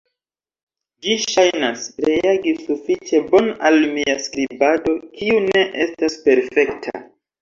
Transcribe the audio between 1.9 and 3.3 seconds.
reagi sufiĉe